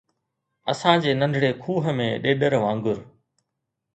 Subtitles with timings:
[0.71, 2.97] اسان جي ننڍڙي کوهه ۾ ڏيڏر وانگر